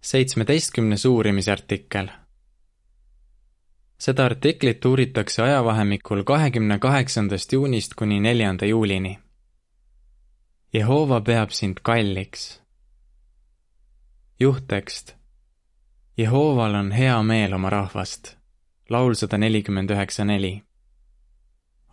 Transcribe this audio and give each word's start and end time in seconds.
seitsmeteistkümnes 0.00 1.04
uurimisartikkel. 1.04 2.08
seda 3.98 4.24
artiklit 4.24 4.84
uuritakse 4.84 5.42
ajavahemikul 5.42 6.22
kahekümne 6.22 6.78
kaheksandast 6.78 7.52
juunist 7.52 7.94
kuni 7.94 8.20
neljanda 8.20 8.66
juulini. 8.66 9.18
Jehova 10.74 11.20
peab 11.20 11.50
sind 11.50 11.76
kalliks. 11.82 12.62
juhttekst. 14.40 15.14
Jehoval 16.18 16.74
on 16.74 16.92
hea 16.92 17.22
meel 17.22 17.52
oma 17.52 17.70
rahvast. 17.70 18.36
laul 18.90 19.14
sada 19.14 19.38
nelikümmend 19.38 19.90
üheksa 19.90 20.24
neli. 20.24 20.62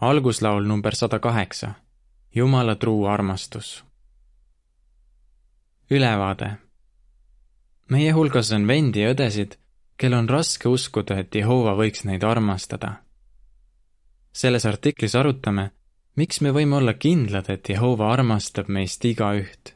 alguslaul 0.01 0.63
number 0.63 0.95
sada 0.95 1.19
kaheksa. 1.19 1.73
Jumala 2.35 2.75
truu 2.75 3.07
armastus. 3.07 3.83
ülevaade 5.91 6.64
meie 7.89 8.11
hulgas 8.11 8.51
on 8.51 8.67
vendi 8.67 9.03
ja 9.03 9.13
õdesid, 9.13 9.57
kel 9.97 10.13
on 10.13 10.29
raske 10.29 10.69
uskuda, 10.69 11.19
et 11.21 11.35
Jehova 11.35 11.75
võiks 11.77 12.05
neid 12.05 12.23
armastada. 12.23 13.01
selles 14.33 14.65
artiklis 14.65 15.15
arutame, 15.15 15.71
miks 16.15 16.41
me 16.41 16.51
võime 16.51 16.75
olla 16.75 16.93
kindlad, 16.93 17.49
et 17.49 17.69
Jehova 17.69 18.11
armastab 18.13 18.67
meist 18.67 19.05
igaüht. 19.05 19.75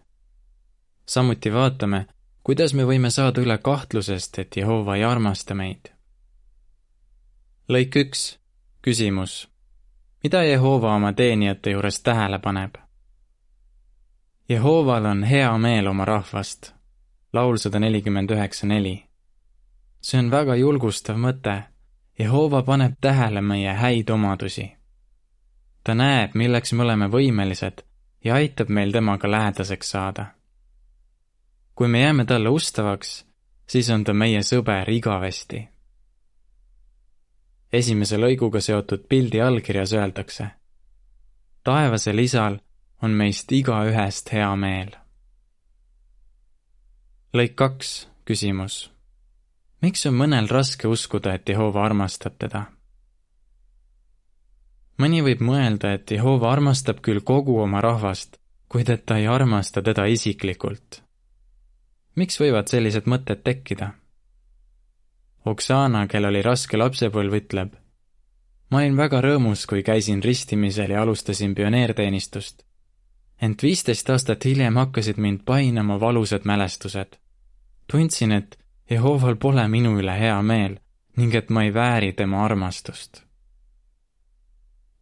samuti 1.06 1.54
vaatame, 1.54 2.08
kuidas 2.44 2.74
me 2.74 2.84
võime 2.84 3.10
saada 3.12 3.42
üle 3.42 3.58
kahtlusest, 3.58 4.40
et 4.40 4.58
Jehova 4.58 4.96
ei 4.96 5.04
armasta 5.04 5.54
meid. 5.54 5.92
lõik 7.70 7.96
üks, 7.96 8.40
küsimus. 8.82 9.48
mida 10.24 10.44
Jehova 10.44 10.96
oma 10.96 11.14
teenijate 11.14 11.72
juures 11.72 12.02
tähele 12.02 12.40
paneb? 12.40 12.76
Jehoval 14.50 15.06
on 15.06 15.24
hea 15.24 15.58
meel 15.58 15.88
oma 15.88 16.06
rahvast 16.06 16.79
laul 17.34 17.58
sada 17.58 17.80
nelikümmend 17.80 18.30
üheksa 18.30 18.68
neli. 18.68 19.06
see 20.02 20.20
on 20.20 20.32
väga 20.32 20.56
julgustav 20.56 21.18
mõte. 21.18 21.64
Jehova 22.20 22.62
paneb 22.64 22.94
tähele 23.02 23.42
meie 23.42 23.74
häid 23.74 24.10
omadusi. 24.10 24.72
ta 25.84 25.96
näeb, 25.96 26.32
milleks 26.34 26.74
me 26.74 26.84
oleme 26.84 27.08
võimelised 27.08 27.84
ja 28.24 28.36
aitab 28.36 28.70
meil 28.70 28.92
temaga 28.92 29.32
lähedaseks 29.32 29.92
saada. 29.92 30.26
kui 31.76 31.88
me 31.88 32.02
jääme 32.02 32.26
talle 32.26 32.50
ustavaks, 32.50 33.26
siis 33.68 33.90
on 33.90 34.04
ta 34.04 34.14
meie 34.14 34.40
sõber 34.40 34.90
igavesti. 34.90 35.70
esimese 37.74 38.18
lõiguga 38.18 38.62
seotud 38.62 39.06
pildi 39.10 39.42
allkirjas 39.42 39.94
öeldakse. 39.94 40.48
taevasel 41.64 42.20
isal 42.20 42.60
on 43.02 43.12
meist 43.12 43.52
igaühest 43.52 44.34
hea 44.34 44.56
meel 44.56 45.09
lõik 47.30 47.54
kaks, 47.54 48.08
küsimus. 48.26 48.90
miks 49.86 50.06
on 50.10 50.16
mõnel 50.18 50.48
raske 50.50 50.88
uskuda, 50.90 51.36
et 51.38 51.50
Jehova 51.50 51.84
armastab 51.86 52.40
teda? 52.42 52.64
mõni 54.98 55.22
võib 55.22 55.44
mõelda, 55.46 55.94
et 55.94 56.10
Jehova 56.12 56.50
armastab 56.52 57.04
küll 57.06 57.22
kogu 57.22 57.60
oma 57.62 57.82
rahvast, 57.86 58.40
kuid 58.68 58.90
et 58.90 59.06
ta 59.06 59.18
ei 59.18 59.28
armasta 59.28 59.82
teda 59.82 60.08
isiklikult. 60.10 61.04
miks 62.16 62.40
võivad 62.42 62.68
sellised 62.68 63.06
mõtted 63.06 63.44
tekkida? 63.44 63.92
Oksana, 65.46 66.08
kel 66.08 66.26
oli 66.26 66.42
raske 66.42 66.78
lapsepõlv, 66.78 67.34
ütleb. 67.34 67.76
ma 68.72 68.78
olin 68.78 68.98
väga 68.98 69.22
rõõmus, 69.22 69.68
kui 69.68 69.84
käisin 69.84 70.24
ristimisel 70.24 70.90
ja 70.90 71.02
alustasin 71.02 71.54
pioneerteenistust 71.56 72.66
ent 73.42 73.64
viisteist 73.64 74.10
aastat 74.10 74.46
hiljem 74.46 74.76
hakkasid 74.76 75.18
mind 75.18 75.40
painama 75.46 76.00
valusad 76.00 76.42
mälestused. 76.44 77.18
tundsin, 77.92 78.32
et 78.32 78.60
Jehoval 78.90 79.36
pole 79.36 79.68
minu 79.68 80.00
üle 80.00 80.20
hea 80.20 80.42
meel 80.42 80.80
ning 81.18 81.36
et 81.36 81.50
ma 81.50 81.64
ei 81.64 81.74
vääri 81.74 82.14
tema 82.14 82.46
armastust. 82.46 83.24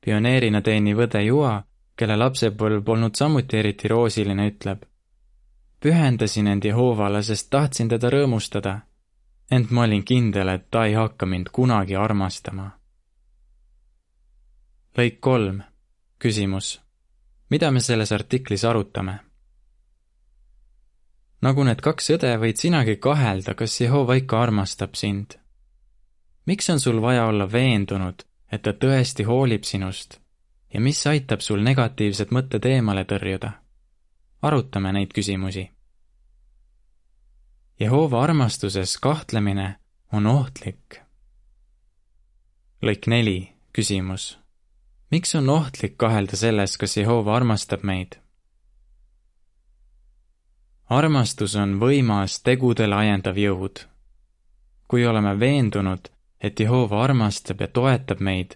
pioneerina 0.05 0.61
teeniv 0.61 0.97
õde 0.97 1.21
Joa, 1.21 1.63
kelle 1.95 2.17
lapsepõlv 2.17 2.83
polnud 2.83 3.15
samuti 3.15 3.57
eriti 3.57 3.87
roosiline, 3.87 4.47
ütleb. 4.47 4.85
pühendasin 5.79 6.47
end 6.47 6.65
Jehovale, 6.65 7.23
sest 7.23 7.49
tahtsin 7.49 7.89
teda 7.89 8.09
rõõmustada, 8.09 8.79
ent 9.51 9.71
ma 9.71 9.83
olin 9.83 10.03
kindel, 10.03 10.49
et 10.49 10.71
ta 10.71 10.85
ei 10.85 10.93
hakka 10.93 11.25
mind 11.25 11.49
kunagi 11.51 11.95
armastama. 11.95 12.71
lõik 14.97 15.19
kolm, 15.19 15.63
küsimus 16.19 16.86
mida 17.49 17.71
me 17.71 17.79
selles 17.79 18.11
artiklis 18.11 18.65
arutame? 18.65 19.19
nagu 21.41 21.63
need 21.63 21.81
kaks 21.85 22.09
õde, 22.15 22.31
võid 22.41 22.57
sinagi 22.57 22.97
kahelda, 22.97 23.53
kas 23.53 23.75
Jehova 23.81 24.17
ikka 24.17 24.41
armastab 24.41 24.95
sind. 24.95 25.37
miks 26.45 26.69
on 26.69 26.79
sul 26.79 27.01
vaja 27.01 27.25
olla 27.25 27.51
veendunud, 27.51 28.23
et 28.51 28.61
ta 28.61 28.73
tõesti 28.73 29.23
hoolib 29.23 29.63
sinust 29.63 30.19
ja 30.73 30.81
mis 30.81 31.07
aitab 31.07 31.41
sul 31.41 31.63
negatiivsed 31.63 32.33
mõtted 32.33 32.65
eemale 32.65 33.05
tõrjuda? 33.05 33.51
arutame 34.41 34.93
neid 34.93 35.13
küsimusi. 35.13 35.69
Jehova 37.79 38.23
armastuses 38.23 38.97
kahtlemine 38.97 39.75
on 40.11 40.25
ohtlik. 40.27 41.01
lõik 42.81 43.07
neli, 43.07 43.53
küsimus 43.73 44.37
miks 45.11 45.35
on 45.35 45.49
ohtlik 45.49 45.97
kahelda 45.97 46.35
selles, 46.35 46.77
kas 46.77 46.97
Jehova 46.97 47.35
armastab 47.35 47.83
meid? 47.83 48.17
armastus 50.89 51.55
on 51.55 51.79
võimas 51.79 52.41
tegudele 52.43 52.95
ajendav 52.95 53.37
jõud. 53.37 53.79
kui 54.87 55.05
oleme 55.05 55.39
veendunud, 55.39 56.09
et 56.41 56.59
Jehova 56.59 57.03
armastab 57.03 57.61
ja 57.61 57.67
toetab 57.67 58.19
meid, 58.19 58.55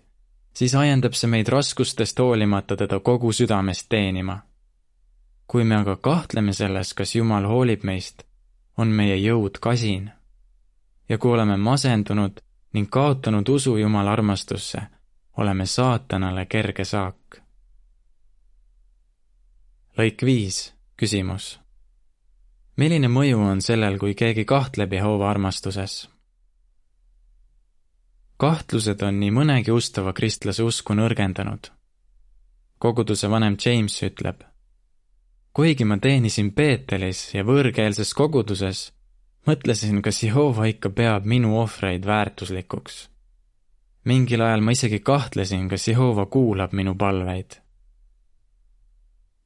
siis 0.54 0.76
ajendab 0.76 1.14
see 1.14 1.28
meid 1.28 1.48
raskustest 1.48 2.20
hoolimata 2.20 2.78
teda 2.78 3.00
kogu 3.00 3.32
südamest 3.32 3.90
teenima. 3.90 4.40
kui 5.48 5.64
me 5.64 5.76
aga 5.76 5.96
kahtleme 5.96 6.54
selles, 6.54 6.94
kas 6.94 7.16
Jumal 7.16 7.46
hoolib 7.46 7.84
meist, 7.84 8.24
on 8.78 8.88
meie 8.88 9.16
jõud 9.16 9.60
kasin. 9.60 10.12
ja 11.10 11.18
kui 11.18 11.32
oleme 11.32 11.58
masendunud 11.58 12.42
ning 12.74 12.90
kaotanud 12.90 13.50
usu 13.50 13.78
Jumala 13.78 14.12
armastusse 14.12 14.82
oleme 15.38 15.66
saatanale 15.66 16.46
kerge 16.46 16.86
saak. 16.86 17.42
lõik 19.98 20.24
viis, 20.26 20.74
küsimus. 20.98 21.60
milline 22.78 23.08
mõju 23.08 23.40
on 23.40 23.62
sellel, 23.62 23.98
kui 24.00 24.16
keegi 24.16 24.46
kahtleb 24.46 24.94
Jehova 24.94 25.30
armastuses? 25.30 26.10
kahtlused 28.38 29.02
on 29.02 29.20
nii 29.20 29.32
mõnegi 29.32 29.72
ustava 29.72 30.14
kristlase 30.14 30.64
usku 30.64 30.94
nõrgendanud. 30.94 31.72
koguduse 32.78 33.30
vanem 33.30 33.56
James 33.66 34.04
ütleb, 34.04 34.44
kuigi 35.54 35.86
ma 35.86 35.98
teenisin 35.98 36.52
Peetelis 36.52 37.34
ja 37.34 37.44
võõrkeelses 37.44 38.14
koguduses, 38.14 38.92
mõtlesin, 39.48 40.02
kas 40.02 40.24
Jehova 40.24 40.66
ikka 40.66 40.90
peab 40.90 41.26
minu 41.26 41.58
ohvreid 41.60 42.06
väärtuslikuks 42.06 43.12
mingil 44.04 44.42
ajal 44.42 44.62
ma 44.62 44.72
isegi 44.72 45.00
kahtlesin, 45.00 45.70
kas 45.70 45.88
Jehova 45.88 46.26
kuulab 46.26 46.74
minu 46.74 46.96
palveid. 46.96 47.60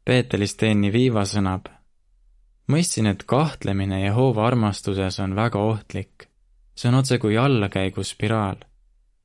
Peetelis 0.06 0.56
Teeni 0.56 0.92
Viiva 0.94 1.26
sõnab. 1.26 1.68
mõistsin, 2.72 3.08
et 3.08 3.24
kahtlemine 3.24 4.02
Jehova 4.02 4.48
armastuses 4.48 5.20
on 5.20 5.36
väga 5.36 5.60
ohtlik. 5.60 6.30
see 6.76 6.90
on 6.90 6.96
otsekui 6.96 7.38
allakäiguspiraal. 7.38 8.56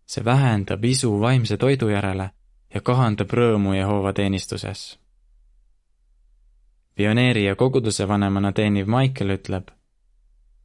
see 0.07 0.25
vähendab 0.25 0.85
isu 0.85 1.21
vaimse 1.21 1.57
toidu 1.57 1.89
järele 1.89 2.31
ja 2.75 2.81
kahandab 2.81 3.31
rõõmu 3.31 3.75
Jehova 3.75 4.13
teenistuses. 4.13 4.99
pioneeri 6.95 7.45
ja 7.45 7.57
koguduse 7.57 8.09
vanemana 8.09 8.53
teeniv 8.53 8.87
Michael 8.87 9.31
ütleb. 9.31 9.71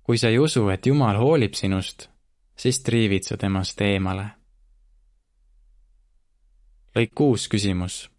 kui 0.03 0.17
sa 0.17 0.27
ei 0.27 0.39
usu, 0.39 0.69
et 0.69 0.85
Jumal 0.85 1.17
hoolib 1.17 1.53
sinust, 1.53 2.09
siis 2.55 2.79
triivid 2.79 3.23
sa 3.23 3.37
temast 3.37 3.81
eemale 3.81 4.29
lõik 6.95 7.11
kuus 7.15 7.47
küsimus. 7.51 8.09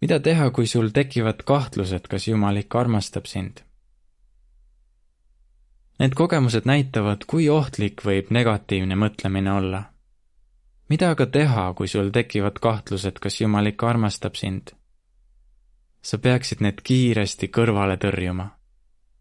mida 0.00 0.20
teha, 0.20 0.50
kui 0.50 0.66
sul 0.66 0.90
tekivad 0.90 1.42
kahtlused, 1.46 2.08
kas 2.08 2.28
Jumal 2.28 2.56
ikka 2.56 2.80
armastab 2.80 3.26
sind? 3.26 3.62
Need 5.98 6.14
kogemused 6.14 6.66
näitavad, 6.66 7.24
kui 7.26 7.48
ohtlik 7.48 8.04
võib 8.04 8.28
negatiivne 8.30 8.96
mõtlemine 8.96 9.52
olla. 9.52 9.82
mida 10.88 11.10
aga 11.10 11.26
teha, 11.26 11.74
kui 11.74 11.88
sul 11.88 12.10
tekivad 12.10 12.58
kahtlused, 12.60 13.18
kas 13.18 13.40
Jumal 13.40 13.66
ikka 13.66 13.88
armastab 13.88 14.36
sind? 14.36 14.76
sa 16.02 16.18
peaksid 16.18 16.60
need 16.60 16.82
kiiresti 16.84 17.48
kõrvale 17.48 17.96
tõrjuma. 17.96 18.48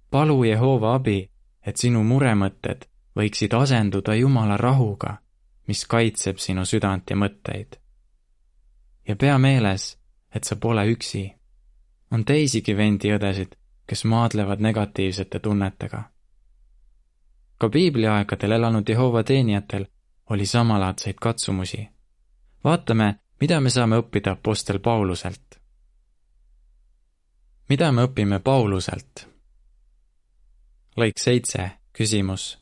palu 0.09 0.43
Jehova 0.43 0.95
abi, 0.95 1.29
et 1.65 1.77
sinu 1.77 2.03
muremõtted 2.03 2.87
võiksid 3.15 3.53
asenduda 3.53 4.15
Jumala 4.15 4.57
rahuga, 4.57 5.21
mis 5.67 5.85
kaitseb 5.85 6.37
sinu 6.37 6.65
südant 6.65 7.09
ja 7.09 7.15
mõtteid 7.15 7.80
ja 9.07 9.15
pea 9.15 9.37
meeles, 9.37 9.99
et 10.35 10.43
sa 10.43 10.55
pole 10.55 10.85
üksi. 10.91 11.35
on 12.11 12.25
teisigi 12.25 12.77
vendi-õdesid, 12.77 13.55
kes 13.87 14.03
maadlevad 14.05 14.59
negatiivsete 14.59 15.39
tunnetega. 15.39 16.03
ka 17.57 17.69
piibliaegadel 17.69 18.51
elanud 18.51 18.89
Jehova 18.89 19.23
teenijatel 19.23 19.85
oli 20.29 20.45
samalaadseid 20.45 21.15
katsumusi. 21.21 21.89
vaatame, 22.63 23.15
mida 23.41 23.59
me 23.61 23.69
saame 23.69 23.97
õppida 23.97 24.31
Apostel 24.31 24.79
Pauluselt. 24.79 25.59
mida 27.69 27.91
me 27.91 28.03
õpime 28.03 28.39
Pauluselt? 28.39 29.27
lõik 30.97 31.17
seitse, 31.17 31.71
küsimus. 31.93 32.59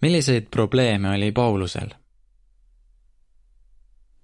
milliseid 0.00 0.46
probleeme 0.50 1.10
oli 1.10 1.32
Paulusel? 1.32 2.03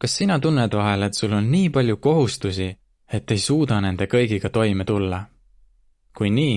Kas 0.00 0.16
sina 0.16 0.38
tunned 0.40 0.72
vahel, 0.72 1.02
et 1.02 1.14
sul 1.14 1.32
on 1.36 1.50
nii 1.52 1.68
palju 1.70 1.96
kohustusi, 1.96 2.70
et 3.12 3.30
ei 3.30 3.38
suuda 3.38 3.80
nende 3.84 4.06
kõigiga 4.06 4.48
toime 4.50 4.84
tulla? 4.84 5.26
kui 6.16 6.30
nii, 6.30 6.56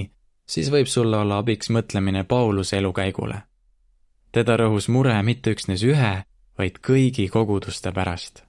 siis 0.49 0.71
võib 0.73 0.87
sulle 0.89 1.17
olla 1.17 1.37
abiks 1.37 1.69
mõtlemine 1.69 2.23
Pauluse 2.23 2.77
elukäigule. 2.77 3.41
teda 4.31 4.57
rõhus 4.57 4.89
mure 4.89 5.21
mitte 5.23 5.51
üksnes 5.51 5.83
ühe, 5.83 6.23
vaid 6.57 6.79
kõigi 6.87 7.29
koguduste 7.29 7.91
pärast. 7.91 8.43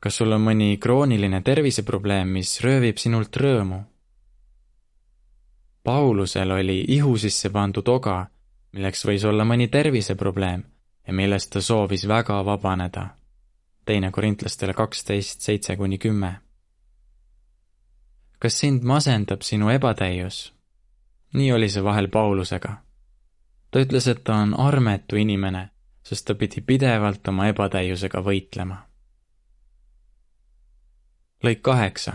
kas 0.00 0.16
sul 0.16 0.32
on 0.32 0.42
mõni 0.44 0.78
krooniline 0.78 1.42
terviseprobleem, 1.42 2.28
mis 2.28 2.60
röövib 2.60 2.98
sinult 2.98 3.36
rõõmu? 3.36 3.84
Paulusel 5.82 6.50
oli 6.50 6.84
ihu 6.88 7.16
sisse 7.18 7.50
pandud 7.50 7.88
oga, 7.88 8.26
milleks 8.72 9.04
võis 9.04 9.24
olla 9.24 9.44
mõni 9.44 9.68
terviseprobleem 9.68 10.64
ja 11.06 11.12
millest 11.12 11.52
ta 11.52 11.60
soovis 11.60 12.08
väga 12.08 12.44
vabaneda. 12.44 13.19
Teine 13.84 14.10
Korintlastele 14.10 14.74
kaksteist, 14.74 15.40
seitse 15.40 15.76
kuni 15.76 15.98
kümme 15.98 16.34
kas 18.40 18.60
sind 18.60 18.82
masendab 18.82 19.42
sinu 19.42 19.68
ebatäius? 19.70 20.52
nii 21.34 21.52
oli 21.52 21.68
see 21.68 21.84
vahel 21.84 22.08
Paulusega. 22.08 22.72
ta 23.70 23.80
ütles, 23.84 24.08
et 24.08 24.24
ta 24.24 24.34
on 24.34 24.54
armetu 24.60 25.16
inimene, 25.16 25.68
sest 26.02 26.26
ta 26.26 26.34
pidi 26.34 26.60
pidevalt 26.60 27.28
oma 27.28 27.46
ebatäiusega 27.52 28.22
võitlema. 28.24 28.78
lõik 31.44 31.60
kaheksa, 31.62 32.14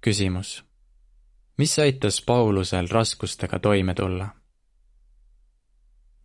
küsimus. 0.00 0.64
mis 1.56 1.78
aitas 1.78 2.20
Paulusel 2.20 2.88
raskustega 2.92 3.58
toime 3.58 3.94
tulla? 3.94 4.28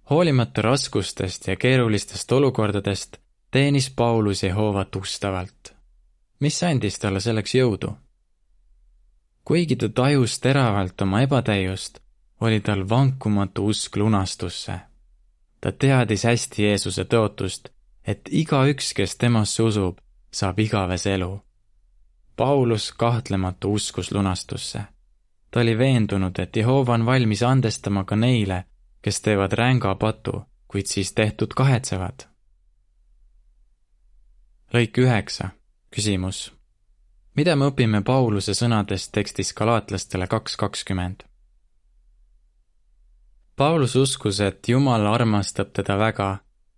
hoolimata 0.10 0.62
raskustest 0.62 1.48
ja 1.48 1.56
keerulistest 1.56 2.31
olukordadest 2.31 3.18
teenis 3.57 3.89
Paulus 3.95 4.44
Jehovat 4.44 4.95
ustavalt. 4.95 5.75
mis 6.39 6.63
andis 6.63 7.00
talle 7.00 7.19
selleks 7.19 7.56
jõudu? 7.56 7.89
kuigi 9.45 9.75
ta 9.75 9.89
tajus 9.89 10.39
teravalt 10.39 11.01
oma 11.01 11.21
ebatäiust, 11.21 11.98
oli 12.42 12.59
tal 12.59 12.89
vankumatu 12.89 13.65
usk 13.68 13.98
lunastusse. 13.98 14.80
ta 15.62 15.71
teadis 15.71 16.24
hästi 16.24 16.63
Jeesuse 16.63 17.04
tõotust, 17.04 17.69
et 18.07 18.21
igaüks, 18.31 18.94
kes 18.94 19.18
temasse 19.18 19.63
usub, 19.63 19.98
saab 20.31 20.60
igavese 20.60 21.13
elu. 21.13 21.42
Paulus 22.36 22.92
kahtlemata 22.92 23.68
uskus 23.68 24.12
lunastusse. 24.12 24.81
ta 25.51 25.60
oli 25.60 25.77
veendunud, 25.77 26.39
et 26.39 26.56
Jehova 26.56 26.94
on 26.94 27.06
valmis 27.06 27.44
andestama 27.44 28.03
ka 28.03 28.15
neile, 28.15 28.63
kes 29.01 29.21
teevad 29.21 29.53
ränga 29.53 29.95
patu, 29.95 30.42
kuid 30.68 30.86
siis 30.86 31.13
tehtud 31.13 31.53
kahetsevad. 31.56 32.37
Lõik 34.73 34.97
üheksa, 34.97 35.51
küsimus 35.91 36.57
mida 37.37 37.53
me 37.55 37.69
õpime 37.69 38.01
Pauluse 38.01 38.55
sõnadest 38.57 39.11
tekstis 39.13 39.53
Galaatlastele 39.57 40.27
kaks 40.27 40.57
kakskümmend? 40.57 41.23
Paulus 43.57 43.95
uskus, 43.97 44.39
et 44.41 44.69
Jumal 44.69 45.05
armastab 45.09 45.69
teda 45.73 45.97
väga, 45.97 46.29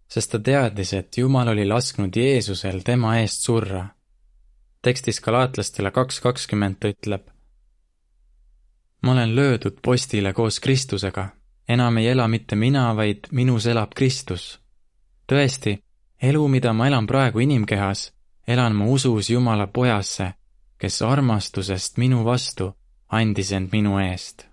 sest 0.07 0.31
ta 0.33 0.39
teadis, 0.39 0.94
et 0.94 1.18
Jumal 1.18 1.51
oli 1.53 1.65
lasknud 1.68 2.15
Jeesusel 2.15 2.83
tema 2.83 3.18
eest 3.19 3.47
surra. 3.47 3.88
tekstis 4.81 5.19
Galaatlastele 5.21 5.91
kaks 5.91 6.19
kakskümmend 6.19 6.80
ta 6.80 6.88
ütleb. 6.88 7.24
ma 9.01 9.12
olen 9.12 9.36
löödud 9.36 9.80
postile 9.81 10.33
koos 10.33 10.59
Kristusega, 10.59 11.30
enam 11.68 11.97
ei 11.97 12.07
ela 12.07 12.27
mitte 12.27 12.56
mina, 12.56 12.95
vaid 12.95 13.27
minus 13.31 13.65
elab 13.65 13.94
Kristus. 13.95 14.59
tõesti, 15.31 15.80
elu, 16.21 16.48
mida 16.48 16.74
ma 16.74 16.88
elan 16.88 17.07
praegu 17.07 17.39
inimkehas, 17.39 18.12
elan 18.48 18.75
ma 18.75 18.86
usus 18.86 19.30
Jumala 19.30 19.68
pojasse 19.68 20.33
kes 20.80 21.01
armastusest 21.01 21.98
minu 21.98 22.24
vastu 22.25 22.71
andis 23.12 23.51
end 23.51 23.69
minu 23.71 23.98
eest. 24.00 24.45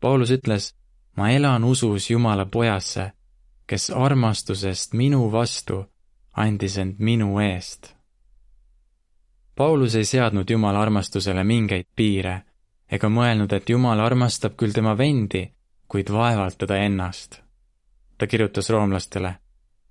Paulus 0.00 0.30
ütles, 0.30 0.74
ma 1.16 1.30
elan 1.30 1.64
usus 1.64 2.10
Jumala 2.10 2.46
pojasse, 2.46 3.12
kes 3.66 3.90
armastusest 3.90 4.94
minu 4.94 5.32
vastu 5.32 5.84
andis 6.36 6.78
end 6.78 6.94
minu 6.98 7.40
eest. 7.42 7.94
Paulus 9.56 9.94
ei 9.94 10.04
seadnud 10.04 10.50
Jumala 10.50 10.82
armastusele 10.82 11.44
mingeid 11.44 11.88
piire 11.96 12.36
ega 12.90 13.08
mõelnud, 13.10 13.52
et 13.52 13.68
Jumal 13.68 14.00
armastab 14.00 14.54
küll 14.54 14.72
tema 14.72 14.92
vendi, 14.98 15.42
kuid 15.88 16.12
vaevalt 16.12 16.58
teda 16.58 16.76
ennast. 16.76 17.42
ta 18.18 18.26
kirjutas 18.26 18.70
roomlastele, 18.70 19.34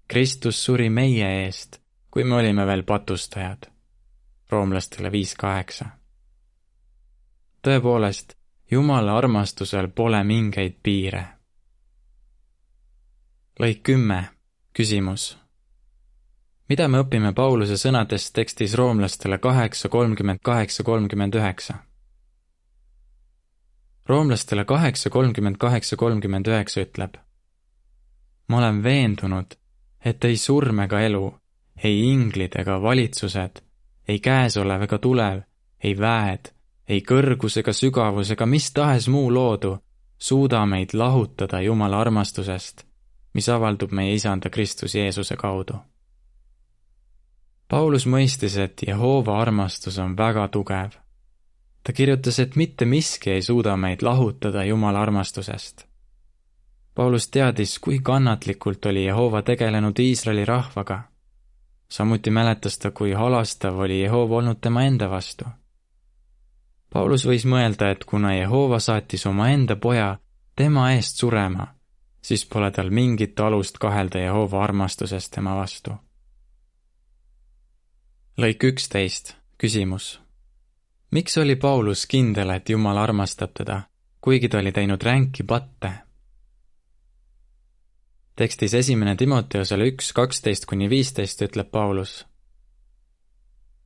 Kristus 0.08 0.66
suri 0.66 0.90
meie 0.90 1.46
eest, 1.46 1.82
kui 2.12 2.24
me 2.24 2.36
olime 2.36 2.66
veel 2.66 2.84
patustajad 2.84 3.76
roomlastele 4.50 5.12
viis 5.12 5.36
kaheksa. 5.36 5.86
tõepoolest, 7.62 8.36
Jumala 8.72 9.18
armastusel 9.18 9.88
pole 9.88 10.24
mingeid 10.24 10.78
piire. 10.84 11.26
lõik 13.60 13.82
kümme, 13.84 14.30
küsimus. 14.74 15.38
mida 16.70 16.88
me 16.88 17.00
õpime 17.00 17.34
Pauluse 17.34 17.78
sõnadest 17.78 18.34
tekstis 18.34 18.74
roomlastele 18.74 19.38
kaheksa, 19.38 19.90
kolmkümmend 19.90 20.40
kaheksa, 20.44 20.84
kolmkümmend 20.84 21.36
üheksa? 21.36 21.74
roomlastele 24.06 24.66
kaheksa, 24.66 25.10
kolmkümmend 25.10 25.58
kaheksa, 25.58 25.96
kolmkümmend 25.96 26.48
üheksa 26.48 26.82
ütleb. 26.82 27.16
ma 28.48 28.58
olen 28.58 28.84
veendunud, 28.84 29.58
et 30.06 30.26
ei 30.26 30.38
surm 30.38 30.80
ega 30.80 31.02
elu, 31.02 31.26
ei 31.84 32.04
inglid 32.12 32.56
ega 32.60 32.82
valitsused 32.82 33.66
ei 34.08 34.20
käesolev 34.20 34.82
ega 34.82 34.98
tulev, 34.98 35.42
ei 35.84 35.98
väed, 35.98 36.52
ei 36.88 37.02
kõrgus 37.02 37.58
ega 37.62 37.74
sügavus 37.74 38.32
ega 38.32 38.46
mis 38.46 38.70
tahes 38.74 39.08
muu 39.10 39.32
loodu 39.34 39.78
suuda 40.18 40.66
meid 40.66 40.94
lahutada 40.94 41.62
Jumala 41.62 42.00
armastusest, 42.02 42.86
mis 43.34 43.50
avaldub 43.50 43.92
meie 43.92 44.14
isanda 44.14 44.50
Kristus 44.50 44.96
Jeesuse 44.96 45.36
kaudu. 45.36 45.78
Paulus 47.68 48.06
mõistis, 48.06 48.60
et 48.62 48.82
Jehova 48.88 49.40
armastus 49.42 49.98
on 49.98 50.16
väga 50.18 50.48
tugev. 50.48 50.92
ta 51.84 51.94
kirjutas, 51.94 52.40
et 52.40 52.56
mitte 52.56 52.86
miski 52.86 53.32
ei 53.32 53.42
suuda 53.42 53.78
meid 53.78 54.02
lahutada 54.02 54.64
Jumala 54.64 55.02
armastusest. 55.02 55.85
Paulus 56.96 57.28
teadis, 57.28 57.80
kui 57.80 58.00
kannatlikult 58.00 58.86
oli 58.86 59.06
Jehova 59.06 59.42
tegelenud 59.42 60.00
Iisraeli 60.00 60.46
rahvaga 60.46 61.04
samuti 61.90 62.32
mäletas 62.32 62.78
ta, 62.78 62.92
kui 62.92 63.14
halastav 63.14 63.80
oli 63.80 64.02
Jehova 64.02 64.36
olnud 64.36 64.58
tema 64.62 64.84
enda 64.84 65.10
vastu. 65.10 65.46
Paulus 66.94 67.26
võis 67.28 67.46
mõelda, 67.46 67.90
et 67.92 68.04
kuna 68.06 68.34
Jehova 68.36 68.80
saatis 68.80 69.26
omaenda 69.26 69.76
poja 69.76 70.18
tema 70.56 70.92
eest 70.94 71.20
surema, 71.20 71.68
siis 72.22 72.46
pole 72.46 72.72
tal 72.72 72.90
mingit 72.90 73.40
alust 73.40 73.78
kahelda 73.78 74.20
Jehova 74.20 74.64
armastusest 74.64 75.34
tema 75.36 75.56
vastu. 75.56 75.96
lõik 78.38 78.64
üksteist, 78.64 79.36
küsimus. 79.58 80.20
miks 81.12 81.38
oli 81.38 81.56
Paulus 81.56 82.06
kindel, 82.06 82.50
et 82.50 82.70
Jumal 82.70 82.98
armastab 82.98 83.52
teda, 83.54 83.82
kuigi 84.22 84.50
ta 84.50 84.58
oli 84.58 84.72
teinud 84.72 85.04
ränki 85.04 85.44
patte? 85.44 86.05
Tekstis 88.36 88.74
esimene 88.74 89.16
Timoteusele 89.16 89.88
üks, 89.92 90.12
kaksteist 90.14 90.66
kuni 90.66 90.90
viisteist 90.90 91.42
ütleb 91.42 91.72
Paulus. 91.72 92.26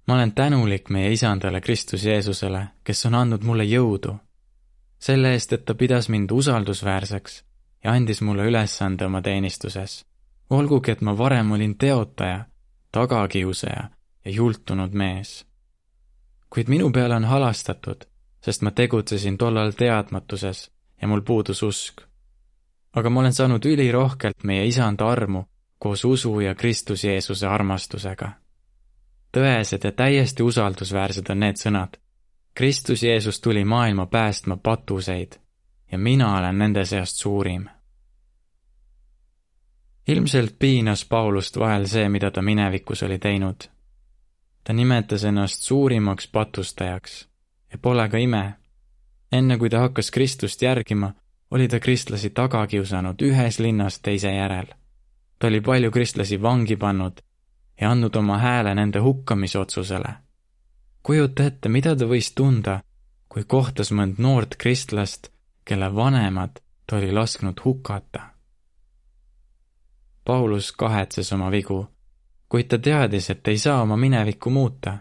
ma 0.08 0.16
olen 0.16 0.32
tänulik 0.32 0.90
meie 0.90 1.12
isandale 1.14 1.62
Kristus 1.62 2.04
Jeesusele, 2.06 2.68
kes 2.84 3.06
on 3.06 3.16
andnud 3.16 3.44
mulle 3.46 3.64
jõudu, 3.64 4.16
selle 5.00 5.34
eest, 5.34 5.54
et 5.54 5.66
ta 5.66 5.76
pidas 5.76 6.10
mind 6.10 6.32
usaldusväärseks 6.32 7.44
ja 7.84 7.92
andis 7.92 8.22
mulle 8.22 8.48
ülesande 8.50 9.06
oma 9.06 9.22
teenistuses. 9.22 10.06
olgugi, 10.50 10.92
et 10.92 11.02
ma 11.02 11.18
varem 11.18 11.52
olin 11.52 11.78
teotaja, 11.78 12.46
tagakiusaja 12.92 13.90
ja 14.26 14.32
jultunud 14.32 14.94
mees. 14.94 15.46
kuid 16.50 16.68
minu 16.68 16.92
peale 16.92 17.16
on 17.16 17.26
halastatud, 17.26 18.06
sest 18.42 18.62
ma 18.62 18.72
tegutsesin 18.72 19.38
tollal 19.38 19.72
teadmatuses 19.72 20.72
ja 21.02 21.08
mul 21.08 21.22
puudus 21.22 21.64
usk 21.64 22.09
aga 22.94 23.10
ma 23.10 23.20
olen 23.20 23.34
saanud 23.34 23.66
ülirohkelt 23.66 24.44
meie 24.44 24.66
isanda 24.66 25.08
armu 25.10 25.44
koos 25.80 26.06
usu 26.06 26.40
ja 26.40 26.56
Kristus 26.56 27.04
Jeesuse 27.04 27.48
armastusega. 27.48 28.32
tõesed 29.38 29.84
ja 29.84 29.92
täiesti 29.92 30.44
usaldusväärsed 30.44 31.30
on 31.30 31.40
need 31.40 31.56
sõnad. 31.56 32.00
Kristus 32.54 33.04
Jeesus 33.04 33.42
tuli 33.42 33.66
maailma 33.66 34.06
päästma 34.06 34.58
patuseid 34.58 35.40
ja 35.92 35.98
mina 35.98 36.38
olen 36.38 36.58
nende 36.58 36.86
seast 36.86 37.16
suurim. 37.16 37.70
ilmselt 40.08 40.56
piinas 40.60 41.06
Paulust 41.06 41.60
vahel 41.60 41.86
see, 41.88 42.10
mida 42.10 42.32
ta 42.32 42.42
minevikus 42.42 43.04
oli 43.04 43.20
teinud. 43.20 43.70
ta 44.64 44.74
nimetas 44.74 45.24
ennast 45.24 45.62
suurimaks 45.62 46.28
patustajaks 46.28 47.30
ja 47.72 47.78
pole 47.78 48.10
ka 48.10 48.18
ime. 48.18 48.54
enne 49.32 49.58
kui 49.58 49.70
ta 49.70 49.80
hakkas 49.80 50.12
Kristust 50.12 50.62
järgima, 50.62 51.14
oli 51.52 51.68
ta 51.68 51.80
kristlasi 51.80 52.30
taga 52.30 52.68
kiusanud 52.68 53.22
ühes 53.22 53.60
linnas 53.60 54.00
teise 54.00 54.34
järel. 54.34 54.66
ta 55.40 55.48
oli 55.48 55.62
palju 55.62 55.92
kristlasi 55.92 56.42
vangi 56.42 56.76
pannud 56.76 57.22
ja 57.82 57.92
andnud 57.92 58.16
oma 58.16 58.38
hääle 58.38 58.76
nende 58.76 59.00
hukkamisotsusele. 59.00 60.14
kujuta 61.04 61.44
ette, 61.44 61.70
mida 61.70 61.96
ta 61.96 62.06
võis 62.06 62.34
tunda, 62.36 62.82
kui 63.30 63.44
kohtas 63.44 63.92
mõnd 63.92 64.18
noort 64.18 64.56
kristlast, 64.56 65.30
kelle 65.66 65.96
vanemad 65.96 66.60
ta 66.88 66.98
oli 66.98 67.12
lasknud 67.12 67.62
hukata. 67.66 68.20
Paulus 70.26 70.72
kahetses 70.72 71.34
oma 71.34 71.52
vigu, 71.52 71.88
kuid 72.50 72.68
ta 72.68 72.78
teadis, 72.78 73.30
et 73.30 73.48
ei 73.48 73.58
saa 73.58 73.82
oma 73.82 73.98
minevikku 73.98 74.50
muuta. 74.50 74.98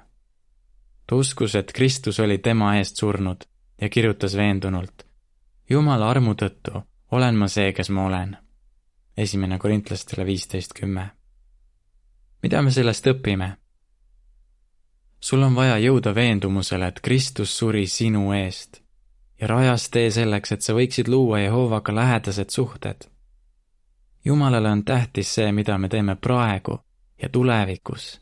ta 1.07 1.17
uskus, 1.17 1.55
et 1.55 1.73
Kristus 1.73 2.21
oli 2.21 2.39
tema 2.39 2.77
eest 2.77 2.97
surnud 2.97 3.45
ja 3.81 3.89
kirjutas 3.89 4.37
veendunult. 4.37 5.08
Jumala 5.71 6.11
armu 6.11 6.35
tõttu 6.35 6.83
olen 7.11 7.37
ma 7.37 7.49
see, 7.49 7.73
kes 7.73 7.91
ma 7.91 8.07
olen. 8.07 8.37
esimene 9.17 9.59
Korintlastele 9.59 10.27
viisteist 10.27 10.73
kümme 10.75 11.11
mida 12.43 12.63
me 12.63 12.71
sellest 12.71 13.07
õpime? 13.07 13.57
sul 15.21 15.43
on 15.43 15.55
vaja 15.55 15.79
jõuda 15.83 16.15
veendumusele, 16.15 16.87
et 16.87 17.01
Kristus 17.03 17.57
suri 17.59 17.87
sinu 17.91 18.31
eest 18.33 18.83
ja 19.41 19.49
rajas 19.51 19.89
tee 19.91 20.11
selleks, 20.15 20.53
et 20.53 20.63
sa 20.63 20.75
võiksid 20.75 21.09
luua 21.11 21.41
Jehovaga 21.41 21.95
lähedased 21.95 22.51
suhted. 22.55 23.09
Jumalale 24.25 24.71
on 24.71 24.85
tähtis 24.85 25.35
see, 25.35 25.51
mida 25.53 25.79
me 25.79 25.89
teeme 25.89 26.17
praegu 26.17 26.79
ja 27.23 27.29
tulevikus. 27.29 28.21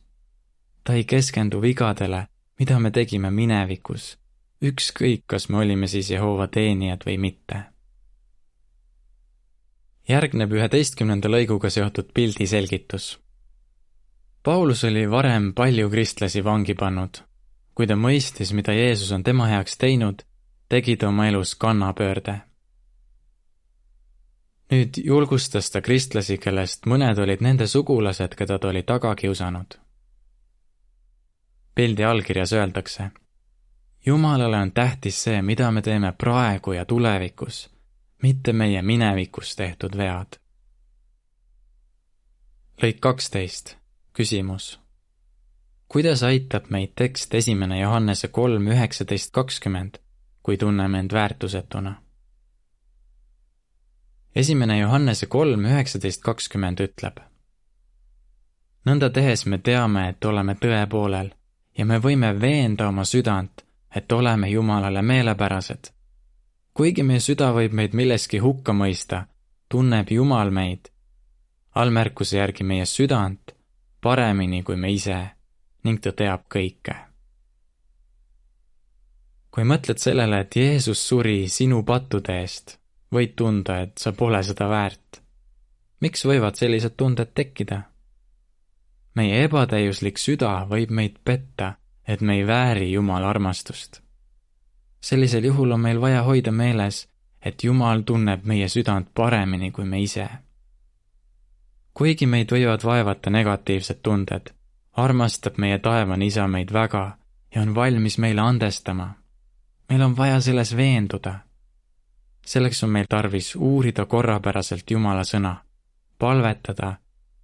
ta 0.84 0.92
ei 0.92 1.04
keskendu 1.04 1.60
vigadele, 1.62 2.26
mida 2.58 2.78
me 2.80 2.90
tegime 2.90 3.30
minevikus, 3.30 4.18
ükskõik, 4.62 5.26
kas 5.26 5.48
me 5.48 5.58
olime 5.58 5.86
siis 5.86 6.10
Jehova 6.10 6.48
teenijad 6.48 7.04
või 7.06 7.18
mitte. 7.18 7.62
järgneb 10.08 10.52
üheteistkümnenda 10.52 11.28
lõiguga 11.28 11.70
seotud 11.70 12.12
pildi 12.14 12.46
selgitus 12.46 13.16
Paulus 14.46 14.84
oli 14.84 15.10
varem 15.10 15.54
palju 15.54 15.90
kristlasi 15.90 16.44
vangi 16.44 16.75
pannud. 16.75 17.18
kui 17.75 17.86
ta 17.86 17.94
mõistis, 17.98 18.52
mida 18.54 18.72
Jeesus 18.72 19.10
on 19.12 19.25
tema 19.26 19.48
heaks 19.50 19.75
teinud, 19.76 20.22
tegi 20.68 20.94
ta 20.96 21.08
oma 21.08 21.26
elus 21.26 21.54
kannapöörde. 21.54 22.34
nüüd 24.70 25.00
julgustas 25.04 25.70
ta 25.70 25.80
kristlasi, 25.80 26.38
kellest 26.38 26.86
mõned 26.86 27.18
olid 27.18 27.42
nende 27.42 27.66
sugulased, 27.66 28.38
keda 28.38 28.58
ta 28.58 28.68
oli 28.68 28.82
taga 28.82 29.14
kiusanud. 29.14 29.78
pildi 31.75 32.04
allkirjas 32.04 32.52
öeldakse. 32.52 33.10
Jumalale 34.06 34.56
on 34.56 34.72
tähtis 34.72 35.22
see, 35.22 35.42
mida 35.42 35.70
me 35.70 35.82
teeme 35.82 36.12
praegu 36.12 36.72
ja 36.72 36.84
tulevikus, 36.84 37.70
mitte 38.22 38.52
meie 38.52 38.82
minevikus 38.82 39.56
tehtud 39.56 39.96
vead. 39.96 40.38
lõik 42.82 43.00
kaksteist 43.00 43.76
küsimus. 44.12 44.80
kuidas 45.88 46.22
aitab 46.22 46.70
meid 46.70 46.92
tekst 46.94 47.34
esimene 47.34 47.80
Johannese 47.80 48.28
kolm 48.28 48.66
üheksateist 48.66 49.32
kakskümmend, 49.32 49.98
kui 50.42 50.56
tunneme 50.56 50.98
end 50.98 51.12
väärtusetuna? 51.12 52.02
esimene 54.34 54.78
Johannese 54.78 55.26
kolm 55.26 55.64
üheksateist 55.64 56.22
kakskümmend 56.22 56.80
ütleb. 56.80 57.20
nõnda 58.86 59.10
tehes 59.10 59.46
me 59.46 59.58
teame, 59.58 60.08
et 60.08 60.25
oleme 60.25 60.54
tõe 60.54 60.86
poolel 60.90 61.34
ja 61.78 61.84
me 61.84 61.98
võime 61.98 62.40
veenda 62.40 62.88
oma 62.88 63.04
südant, 63.04 63.65
et 63.96 64.12
oleme 64.12 64.48
Jumalale 64.48 65.02
meelepärased. 65.02 65.92
kuigi 66.74 67.02
meie 67.02 67.20
süda 67.20 67.52
võib 67.56 67.72
meid 67.72 67.94
milleski 67.96 68.38
hukka 68.38 68.72
mõista, 68.72 69.24
tunneb 69.68 70.10
Jumal 70.10 70.50
meid. 70.50 70.92
allmärkuse 71.74 72.36
järgi 72.36 72.64
meie 72.64 72.84
südant 72.86 73.56
paremini 74.06 74.62
kui 74.62 74.76
me 74.76 74.90
ise 74.94 75.16
ning 75.84 75.98
ta 76.02 76.12
teab 76.12 76.44
kõike. 76.54 76.94
kui 79.50 79.64
mõtled 79.64 79.98
sellele, 79.98 80.40
et 80.44 80.56
Jeesus 80.56 81.00
suri 81.08 81.48
sinu 81.48 81.80
pattude 81.88 82.34
eest, 82.42 82.76
võid 83.14 83.32
tunda, 83.40 83.80
et 83.82 83.98
sa 83.98 84.12
pole 84.12 84.42
seda 84.42 84.68
väärt. 84.68 85.22
miks 86.00 86.24
võivad 86.30 86.54
sellised 86.60 86.94
tunded 86.96 87.32
tekkida? 87.34 87.80
meie 89.16 89.42
ebatäiuslik 89.48 90.18
süda 90.22 90.52
võib 90.70 90.90
meid 90.90 91.18
petta, 91.24 91.72
et 92.08 92.20
me 92.20 92.36
ei 92.36 92.46
vääri 92.46 92.92
Jumala 92.92 93.30
armastust. 93.30 94.00
sellisel 95.00 95.44
juhul 95.44 95.70
on 95.70 95.80
meil 95.80 96.00
vaja 96.00 96.22
hoida 96.22 96.52
meeles, 96.52 97.08
et 97.42 97.64
Jumal 97.64 98.00
tunneb 98.00 98.44
meie 98.44 98.68
südant 98.68 99.08
paremini 99.14 99.70
kui 99.70 99.84
me 99.84 100.00
ise 100.00 100.28
kuigi 101.96 102.26
meid 102.28 102.52
võivad 102.52 102.84
vaevata 102.84 103.30
negatiivsed 103.32 104.02
tunded, 104.04 104.50
armastab 105.00 105.56
meie 105.62 105.78
taevane 105.80 106.28
isa 106.28 106.44
meid 106.48 106.72
väga 106.72 107.04
ja 107.54 107.62
on 107.62 107.72
valmis 107.75 108.18
meile 108.18 108.42
andestama. 108.44 109.14
meil 109.88 110.02
on 110.02 110.16
vaja 110.16 110.40
selles 110.40 110.76
veenduda. 110.76 111.34
selleks 112.46 112.82
on 112.84 112.90
meil 112.90 113.06
tarvis 113.08 113.56
uurida 113.56 114.04
korrapäraselt 114.06 114.90
Jumala 114.90 115.25
sõna, 115.25 115.56
palvetada 116.18 116.96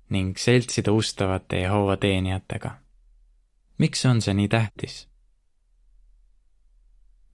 ning 0.09 0.37
seltsida 0.37 0.92
ustavate 0.92 1.61
Jehova 1.61 1.97
teenijatega. 1.97 2.71
Miks 3.79 4.07
on 4.07 4.21
see 4.21 4.35
nii 4.35 4.49
tähtis? 4.49 5.09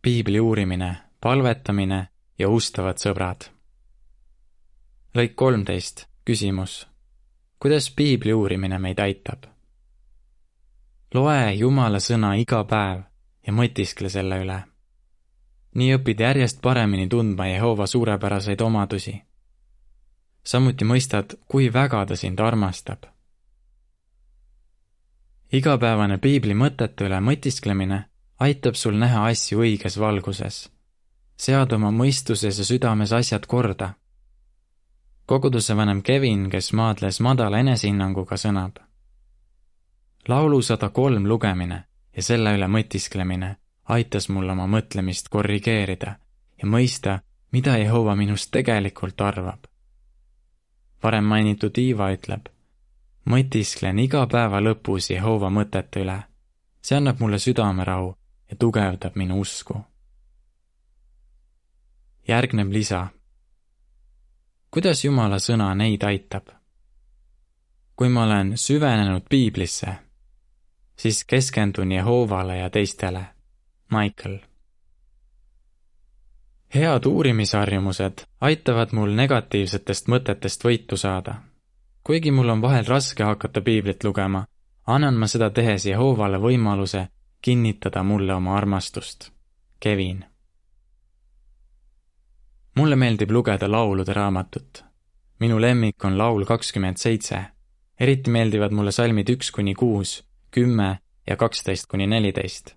piibli 0.03 0.41
uurimine, 0.41 0.97
palvetamine 1.21 2.09
ja 2.39 2.49
ustavad 2.49 2.99
sõbrad. 2.99 3.51
lõik 5.15 5.35
kolmteist, 5.35 6.07
küsimus 6.25 6.87
kuidas 7.59 7.91
piibli 7.97 8.33
uurimine 8.33 8.79
meid 8.79 8.99
aitab? 8.99 9.47
loe 11.15 11.55
Jumala 11.55 11.99
sõna 11.99 12.35
iga 12.39 12.63
päev 12.65 13.01
ja 13.47 13.53
mõtiskle 13.53 14.11
selle 14.13 14.39
üle. 14.45 14.59
nii 15.75 15.95
õpid 15.97 16.21
järjest 16.21 16.61
paremini 16.63 17.09
tundma 17.09 17.47
Jehova 17.49 17.87
suurepäraseid 17.87 18.61
omadusi. 18.61 19.23
samuti 20.45 20.85
mõistad, 20.85 21.35
kui 21.49 21.73
väga 21.73 22.07
ta 22.07 22.17
sind 22.17 22.41
armastab. 22.41 23.07
Igapäevane 25.53 26.19
piibli 26.19 26.55
mõtete 26.55 27.07
üle 27.09 27.21
mõtisklemine 27.21 28.05
aitab 28.41 28.75
sul 28.75 28.99
näha 28.99 29.27
asju 29.27 29.61
õiges 29.61 30.01
valguses. 30.01 30.71
sead 31.37 31.73
oma 31.73 31.91
mõistuses 31.91 32.59
ja 32.59 32.65
südames 32.65 33.13
asjad 33.13 33.47
korda 33.47 33.95
koguduse 35.29 35.77
vanem 35.77 36.03
Kevin, 36.03 36.51
kes 36.51 36.73
maadles 36.73 37.21
madala 37.21 37.59
enesehinnanguga, 37.61 38.37
sõnab. 38.41 38.79
laulu 40.29 40.63
sada 40.63 40.89
kolm 40.89 41.27
lugemine 41.29 41.83
ja 42.17 42.23
selle 42.23 42.55
üle 42.57 42.69
mõtisklemine 42.69 43.51
aitas 43.97 44.29
mul 44.29 44.49
oma 44.49 44.67
mõtlemist 44.67 45.29
korrigeerida 45.29 46.15
ja 46.63 46.69
mõista, 46.69 47.19
mida 47.53 47.77
Jehova 47.77 48.15
minust 48.17 48.51
tegelikult 48.51 49.21
arvab. 49.21 49.67
varem 51.03 51.25
mainitud 51.25 51.79
Iiva 51.79 52.11
ütleb, 52.13 52.49
mõtisklen 53.29 53.99
iga 53.99 54.27
päeva 54.27 54.61
lõpus 54.61 55.11
Jehova 55.11 55.51
mõtete 55.51 56.01
üle. 56.01 56.23
see 56.83 56.97
annab 56.97 57.21
mulle 57.21 57.39
südamerahu 57.39 58.15
ja 58.51 58.57
tugevdab 58.57 59.17
minu 59.17 59.41
usku. 59.41 59.81
järgneb 62.29 62.73
lisa 62.73 63.09
kuidas 64.71 65.05
Jumala 65.05 65.39
sõna 65.39 65.73
neid 65.75 66.05
aitab? 66.05 66.49
kui 67.99 68.09
ma 68.15 68.23
olen 68.23 68.53
süvenenud 68.55 69.25
piiblisse, 69.29 69.93
siis 70.97 71.25
keskendun 71.25 71.93
Jehovale 71.93 72.59
ja 72.59 72.71
teistele. 72.71 73.25
Michael. 73.91 74.39
head 76.75 77.07
uurimisharjumused 77.07 78.23
aitavad 78.41 78.93
mul 78.93 79.11
negatiivsetest 79.11 80.07
mõtetest 80.09 80.65
võitu 80.65 80.97
saada. 80.97 81.35
Kuigi 82.05 82.31
mul 82.31 82.49
on 82.49 82.63
vahel 82.63 82.87
raske 82.87 83.25
hakata 83.25 83.61
piiblit 83.61 84.05
lugema, 84.05 84.47
annan 84.87 85.15
ma 85.15 85.27
seda 85.27 85.51
tehes 85.51 85.87
Jehovale 85.87 86.39
võimaluse 86.39 87.09
kinnitada 87.43 88.03
mulle 88.03 88.35
oma 88.35 88.57
armastust. 88.57 89.31
Kevin 89.81 90.25
mulle 92.79 92.97
meeldib 92.97 93.31
lugeda 93.31 93.71
laulude 93.71 94.13
raamatut. 94.13 94.85
minu 95.41 95.61
lemmik 95.61 96.05
on 96.05 96.19
laul 96.19 96.45
kakskümmend 96.45 96.97
seitse. 96.97 97.45
eriti 98.01 98.31
meeldivad 98.31 98.73
mulle 98.73 98.93
salmid 98.93 99.29
üks 99.29 99.51
kuni 99.51 99.75
kuus, 99.75 100.25
kümme 100.51 100.99
ja 101.27 101.37
kaksteist 101.37 101.87
kuni 101.87 102.07
neliteist. 102.07 102.77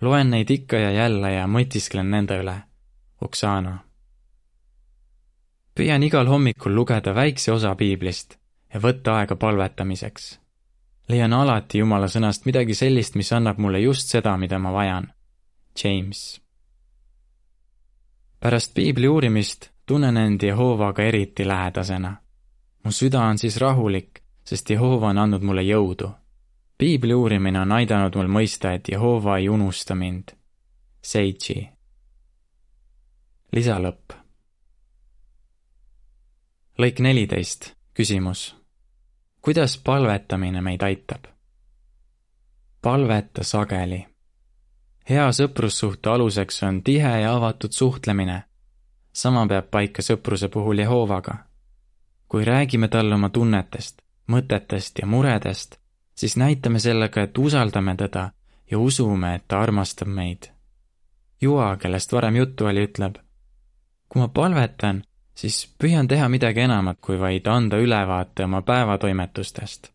loen 0.00 0.30
neid 0.30 0.50
ikka 0.50 0.76
ja 0.76 0.90
jälle 0.90 1.32
ja 1.32 1.46
mõtisklen 1.46 2.10
nende 2.10 2.38
üle. 2.42 2.56
Oksana. 3.20 3.78
püüan 5.74 6.02
igal 6.02 6.26
hommikul 6.26 6.74
lugeda 6.74 7.14
väikse 7.14 7.52
osa 7.52 7.74
piiblist 7.74 8.41
ja 8.74 8.80
võtta 8.80 9.16
aega 9.16 9.36
palvetamiseks. 9.36 10.40
leian 11.08 11.32
alati 11.32 11.78
Jumala 11.78 12.08
sõnast 12.08 12.46
midagi 12.46 12.74
sellist, 12.74 13.14
mis 13.14 13.32
annab 13.32 13.58
mulle 13.58 13.80
just 13.80 14.08
seda, 14.08 14.36
mida 14.36 14.58
ma 14.58 14.72
vajan. 14.72 15.12
James. 15.84 16.42
pärast 18.40 18.74
piibli 18.74 19.08
uurimist 19.08 19.70
tunnen 19.86 20.16
end 20.16 20.42
Jehovaga 20.42 21.02
eriti 21.02 21.48
lähedasena. 21.48 22.16
mu 22.84 22.90
süda 22.92 23.20
on 23.20 23.38
siis 23.38 23.56
rahulik, 23.56 24.22
sest 24.44 24.70
Jehova 24.70 25.08
on 25.08 25.18
andnud 25.18 25.42
mulle 25.42 25.62
jõudu. 25.62 26.10
piibli 26.78 27.14
uurimine 27.14 27.60
on 27.60 27.72
aidanud 27.72 28.16
mul 28.16 28.28
mõista, 28.28 28.72
et 28.72 28.88
Jehova 28.88 29.38
ei 29.38 29.48
unusta 29.48 29.94
mind. 29.94 30.32
Seiji. 31.02 31.68
lisalõpp. 33.52 34.12
lõik 36.78 37.00
neliteist, 37.00 37.74
küsimus. 37.94 38.61
Kuidas 39.42 39.78
palvetamine 39.84 40.60
meid 40.60 40.82
aitab? 40.82 41.24
palveta 42.82 43.44
sageli. 43.44 44.06
hea 45.10 45.28
sõprussuhte 45.32 46.10
aluseks 46.10 46.62
on 46.62 46.82
tihe 46.82 47.20
ja 47.20 47.34
avatud 47.36 47.72
suhtlemine 47.72 48.42
sama 49.12 49.46
peab 49.46 49.70
paika 49.70 50.02
sõpruse 50.02 50.48
puhul 50.48 50.78
Jehovaga. 50.78 51.34
kui 52.28 52.44
räägime 52.44 52.88
talle 52.88 53.14
oma 53.14 53.28
tunnetest, 53.28 54.02
mõtetest 54.28 54.98
ja 55.02 55.06
muredest, 55.06 55.76
siis 56.14 56.36
näitame 56.36 56.78
sellega, 56.78 57.22
et 57.22 57.38
usaldame 57.38 57.96
teda 57.96 58.30
ja 58.70 58.78
usume, 58.78 59.34
et 59.34 59.44
ta 59.48 59.60
armastab 59.60 60.08
meid. 60.08 60.48
Joa, 61.40 61.76
kellest 61.76 62.12
varem 62.12 62.36
juttu 62.36 62.66
oli, 62.66 62.86
ütleb, 62.88 63.18
kui 64.08 64.22
ma 64.22 64.28
palvetan, 64.28 65.02
siis 65.34 65.74
püüan 65.78 66.08
teha 66.08 66.28
midagi 66.28 66.60
enamat, 66.60 66.98
kui 67.00 67.20
vaid 67.20 67.46
anda 67.46 67.78
ülevaate 67.78 68.44
oma 68.44 68.62
päevatoimetustest. 68.62 69.92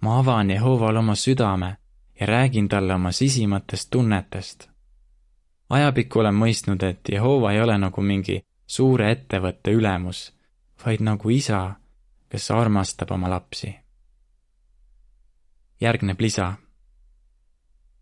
ma 0.00 0.18
avan 0.18 0.50
Jehovale 0.50 0.98
oma 0.98 1.14
südame 1.14 1.76
ja 2.20 2.26
räägin 2.26 2.68
talle 2.68 2.94
oma 2.94 3.12
sisimatest 3.12 3.90
tunnetest. 3.90 4.68
ajapikku 5.70 6.18
olen 6.18 6.34
mõistnud, 6.34 6.82
et 6.82 7.08
Jehova 7.12 7.52
ei 7.52 7.60
ole 7.60 7.78
nagu 7.78 8.02
mingi 8.02 8.42
suure 8.66 9.10
ettevõtte 9.12 9.70
ülemus, 9.70 10.32
vaid 10.86 11.00
nagu 11.00 11.30
isa, 11.30 11.74
kes 12.28 12.50
armastab 12.50 13.10
oma 13.10 13.30
lapsi. 13.30 13.74
järgneb 15.80 16.20
lisa. 16.20 16.52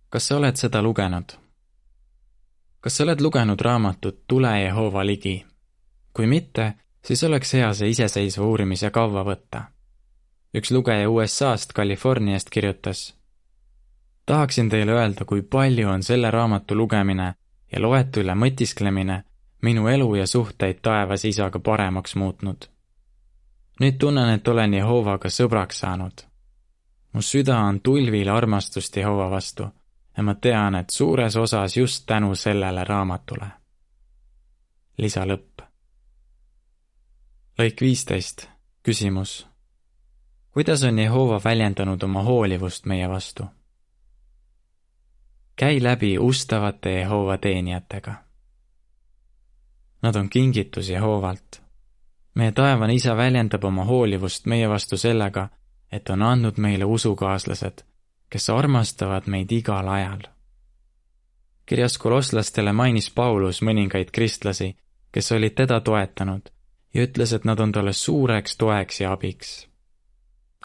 kas 0.08 0.28
sa 0.28 0.36
oled 0.36 0.56
seda 0.56 0.82
lugenud? 0.82 1.32
kas 2.80 2.96
sa 2.96 3.04
oled 3.04 3.20
lugenud 3.20 3.60
raamatut 3.60 4.24
Tule 4.26 4.60
Jehova 4.60 5.06
ligi? 5.06 5.49
Kui 6.16 6.26
mitte, 6.26 6.72
siis 7.04 7.24
oleks 7.24 7.54
hea 7.54 7.72
see 7.74 7.88
iseseisva 7.88 8.44
uurimise 8.46 8.90
kavva 8.90 9.24
võtta. 9.24 9.62
üks 10.54 10.70
lugeja 10.70 11.10
USA-st 11.10 11.72
Californiast 11.76 12.50
kirjutas. 12.50 13.14
tahaksin 14.26 14.68
teile 14.68 14.92
öelda, 14.92 15.24
kui 15.24 15.42
palju 15.42 15.88
on 15.88 16.02
selle 16.02 16.30
raamatu 16.30 16.74
lugemine 16.74 17.34
ja 17.72 17.80
loetu 17.80 18.20
üle 18.20 18.34
mõtisklemine 18.34 19.22
minu 19.62 19.88
elu 19.88 20.14
ja 20.14 20.26
suhteid 20.26 20.78
taevas 20.82 21.24
isaga 21.24 21.58
paremaks 21.58 22.16
muutnud. 22.16 22.68
nüüd 23.80 23.98
tunnen, 23.98 24.34
et 24.34 24.48
olen 24.48 24.74
Jehovaga 24.74 25.28
sõbraks 25.28 25.80
saanud. 25.80 26.20
mu 27.12 27.22
süda 27.22 27.58
on 27.58 27.80
tulvil 27.80 28.28
armastust 28.28 28.96
Jehova 28.96 29.30
vastu 29.30 29.68
ja 30.16 30.22
ma 30.22 30.34
tean, 30.34 30.74
et 30.74 30.90
suures 30.90 31.36
osas 31.36 31.76
just 31.76 32.04
tänu 32.06 32.34
sellele 32.34 32.84
raamatule. 32.84 33.46
lisa 34.98 35.24
lõpp. 35.24 35.69
Lõik 37.60 37.80
viisteist, 37.80 38.46
küsimus. 38.82 39.46
kuidas 40.50 40.82
on 40.82 40.98
Jehova 40.98 41.40
väljendanud 41.44 42.02
oma 42.02 42.22
hoolivust 42.22 42.86
meie 42.86 43.08
vastu? 43.08 43.44
käi 45.56 45.82
läbi 45.82 46.18
ustavate 46.18 46.90
Jehova 46.90 47.38
teenijatega 47.38 48.14
Nad 50.02 50.16
on 50.16 50.30
kingitus 50.30 50.88
Jehovalt. 50.88 51.60
meie 52.34 52.52
taevane 52.52 52.94
isa 52.94 53.16
väljendab 53.16 53.64
oma 53.64 53.84
hoolivust 53.84 54.46
meie 54.46 54.68
vastu 54.68 54.96
sellega, 54.96 55.48
et 55.92 56.10
on 56.10 56.22
andnud 56.22 56.56
meile 56.56 56.84
usukaaslased, 56.84 57.82
kes 58.30 58.50
armastavad 58.50 59.22
meid 59.26 59.52
igal 59.52 59.88
ajal. 59.88 60.22
kirjas 61.66 61.98
kolosslastele 61.98 62.72
mainis 62.72 63.10
Paulus 63.10 63.62
mõningaid 63.62 64.10
kristlasi, 64.12 64.76
kes 65.12 65.32
olid 65.32 65.54
teda 65.54 65.80
toetanud 65.80 66.48
ja 66.94 67.06
ütles, 67.06 67.32
et 67.32 67.44
nad 67.44 67.60
on 67.60 67.72
talle 67.72 67.92
suureks 67.92 68.56
toeks 68.56 69.00
ja 69.00 69.12
abiks. 69.12 69.68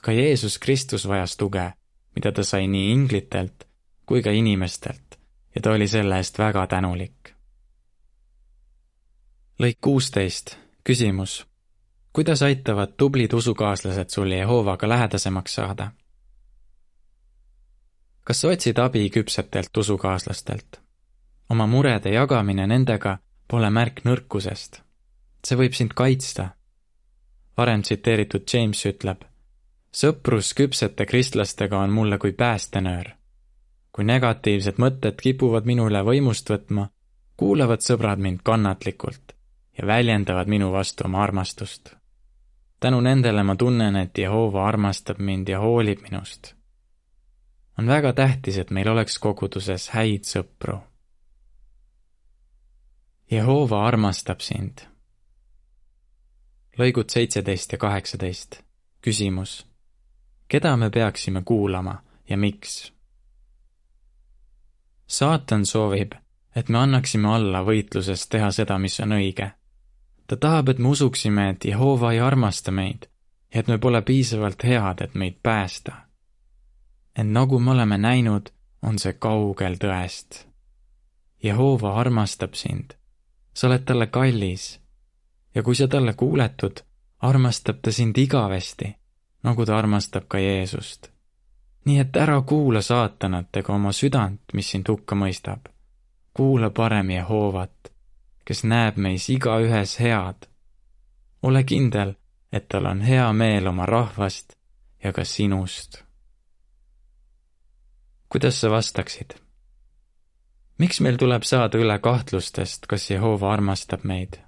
ka 0.01 0.11
Jeesus 0.11 0.59
Kristus 0.59 1.07
vajas 1.07 1.37
tuge, 1.37 1.73
mida 2.15 2.31
ta 2.31 2.43
sai 2.43 2.67
nii 2.67 2.91
inglitelt 2.91 3.67
kui 4.05 4.21
ka 4.21 4.31
inimestelt 4.31 5.19
ja 5.55 5.61
ta 5.61 5.71
oli 5.71 5.87
selle 5.87 6.17
eest 6.17 6.37
väga 6.39 6.67
tänulik 6.67 7.35
lõik 9.59 9.77
kuusteist, 9.81 10.57
küsimus. 10.83 11.45
kuidas 12.13 12.41
aitavad 12.41 12.95
tublid 12.97 13.33
usukaaslased 13.33 14.09
sul 14.09 14.31
Jehovaga 14.31 14.89
lähedasemaks 14.89 15.55
saada? 15.55 15.91
kas 18.23 18.41
sa 18.41 18.47
otsid 18.47 18.77
abi 18.77 19.09
küpsetelt 19.09 19.77
usukaaslastelt? 19.77 20.81
oma 21.49 21.67
murede 21.67 22.09
jagamine 22.09 22.67
nendega 22.67 23.17
pole 23.47 23.69
märk 23.69 24.01
nõrkusest. 24.05 24.81
See 25.45 25.57
võib 25.57 25.73
sind 25.77 25.93
kaitsta. 25.93 26.49
varem 27.57 27.81
tsiteeritud 27.81 28.43
James 28.53 28.85
ütleb, 28.85 29.21
sõprus 29.93 30.53
küpsete 30.53 31.05
kristlastega 31.05 31.79
on 31.79 31.89
mulle 31.89 32.17
kui 32.17 32.31
päästenöör. 32.31 33.11
kui 33.91 34.03
negatiivsed 34.03 34.75
mõtted 34.77 35.21
kipuvad 35.21 35.65
minu 35.65 35.87
üle 35.87 36.01
võimust 36.03 36.49
võtma, 36.49 36.89
kuulavad 37.37 37.81
sõbrad 37.81 38.19
mind 38.19 38.41
kannatlikult 38.43 39.35
ja 39.77 39.87
väljendavad 39.87 40.47
minu 40.47 40.71
vastu 40.71 41.03
oma 41.05 41.23
armastust. 41.23 41.95
tänu 42.79 43.01
nendele 43.01 43.43
ma 43.43 43.55
tunnen, 43.55 43.95
et 43.95 44.17
Jehova 44.17 44.67
armastab 44.67 45.19
mind 45.19 45.49
ja 45.49 45.59
hoolib 45.59 46.01
minust. 46.01 46.55
on 47.79 47.87
väga 47.87 48.13
tähtis, 48.13 48.57
et 48.57 48.71
meil 48.71 48.87
oleks 48.87 49.19
koguduses 49.19 49.89
häid 49.89 50.23
sõpru. 50.23 50.79
Jehova 53.31 53.87
armastab 53.87 54.39
sind. 54.39 54.94
Lõigud 56.79 57.09
seitseteist 57.09 57.71
ja 57.71 57.77
kaheksateist. 57.77 58.61
küsimus. 59.01 59.67
keda 60.47 60.77
me 60.77 60.89
peaksime 60.89 61.41
kuulama 61.45 62.01
ja 62.29 62.37
miks? 62.37 62.93
saatan 65.07 65.65
soovib, 65.65 66.11
et 66.55 66.69
me 66.69 66.77
annaksime 66.77 67.27
alla 67.27 67.63
võitluses 67.63 68.27
teha 68.29 68.51
seda, 68.51 68.79
mis 68.79 68.99
on 68.99 69.11
õige 69.11 69.51
ta 70.27 70.37
tahab, 70.37 70.69
et 70.69 70.79
me 70.79 70.87
usuksime, 70.87 71.49
et 71.49 71.65
Jehova 71.65 72.11
ei 72.11 72.19
armasta 72.19 72.71
meid 72.71 73.07
ja 73.53 73.59
et 73.59 73.67
me 73.67 73.77
pole 73.77 74.01
piisavalt 74.01 74.63
head, 74.63 75.01
et 75.01 75.15
meid 75.15 75.37
päästa. 75.43 75.93
ent 77.15 77.31
nagu 77.31 77.59
me 77.59 77.71
oleme 77.71 77.97
näinud, 77.97 78.49
on 78.81 78.99
see 78.99 79.13
kaugel 79.13 79.77
tõest. 79.79 80.45
Jehova 81.43 81.93
armastab 81.99 82.53
sind, 82.53 82.93
sa 83.53 83.67
oled 83.67 83.85
talle 83.85 84.07
kallis 84.07 84.79
ja 85.55 85.63
kui 85.63 85.75
sa 85.75 85.87
talle 85.87 86.13
kuuletud, 86.13 86.79
armastab 87.19 87.81
ta 87.81 87.91
sind 87.91 88.17
igavesti, 88.17 88.95
nagu 89.43 89.65
ta 89.65 89.77
armastab 89.77 90.27
ka 90.27 90.37
Jeesust. 90.37 91.11
nii 91.85 91.99
et 91.99 92.15
ära 92.15 92.41
kuula 92.41 92.81
saatanat 92.81 93.57
ega 93.57 93.73
oma 93.73 93.91
südant, 93.91 94.41
mis 94.53 94.71
sind 94.71 94.87
hukka 94.89 95.15
mõistab. 95.15 95.69
kuula 96.33 96.69
parem 96.69 97.09
Jehovat 97.09 97.95
kes 98.45 98.63
näeb 98.63 98.97
meis 99.01 99.29
igaühes 99.29 99.97
head. 99.99 100.47
ole 101.41 101.63
kindel, 101.63 102.13
et 102.51 102.67
tal 102.69 102.85
on 102.85 103.01
hea 103.01 103.25
meel 103.33 103.67
oma 103.67 103.85
rahvast 103.85 104.53
ja 105.03 105.13
ka 105.13 105.23
sinust. 105.23 106.03
kuidas 108.29 108.61
sa 108.61 108.69
vastaksid? 108.69 109.33
miks 110.77 111.01
meil 111.01 111.17
tuleb 111.17 111.43
saada 111.43 111.77
üle 111.77 111.99
kahtlustest, 111.99 112.85
kas 112.87 113.09
Jehova 113.09 113.53
armastab 113.53 114.03
meid? 114.03 114.44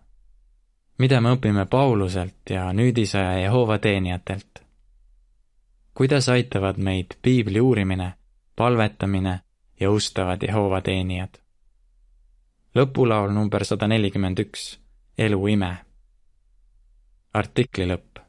Mida 0.97 1.21
me 1.21 1.33
õpime 1.35 1.65
Pauluselt 1.65 2.49
ja 2.49 2.73
nüüdisaja 2.73 3.39
Jehova 3.39 3.77
teenijatelt? 3.77 4.63
kuidas 5.93 6.29
aitavad 6.29 6.77
meid 6.77 7.17
piibli 7.21 7.59
uurimine, 7.59 8.13
palvetamine 8.55 9.39
ja 9.79 9.91
ustavad 9.91 10.43
Jehova 10.43 10.81
teenijad? 10.81 11.39
lõpulaul 12.75 13.33
number 13.33 13.65
sada 13.65 13.87
nelikümmend 13.87 14.39
üks, 14.39 14.79
Elu 15.17 15.47
ime. 15.47 15.77
artikli 17.33 17.87
lõpp 17.87 18.26